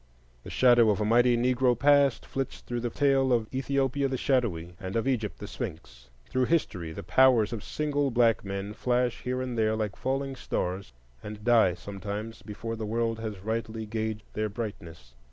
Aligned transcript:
The 0.41 0.49
shadow 0.49 0.89
of 0.89 0.99
a 0.99 1.05
mighty 1.05 1.37
Negro 1.37 1.77
past 1.77 2.25
flits 2.25 2.61
through 2.61 2.79
the 2.79 2.89
tale 2.89 3.31
of 3.31 3.45
Ethiopia 3.53 4.07
the 4.07 4.17
Shadowy 4.17 4.73
and 4.79 4.95
of 4.95 5.07
Egypt 5.07 5.37
the 5.37 5.45
Sphinx. 5.47 6.09
Through 6.25 6.45
history, 6.45 6.91
the 6.91 7.03
powers 7.03 7.53
of 7.53 7.63
single 7.63 8.09
black 8.09 8.43
men 8.43 8.73
flash 8.73 9.21
here 9.21 9.43
and 9.43 9.55
there 9.55 9.75
like 9.75 9.95
falling 9.95 10.35
stars, 10.35 10.91
and 11.21 11.43
die 11.43 11.75
sometimes 11.75 12.41
before 12.41 12.75
the 12.75 12.87
world 12.87 13.19
has 13.19 13.41
rightly 13.41 13.85
gauged 13.85 14.23
their 14.33 14.49
brightness. 14.49 15.13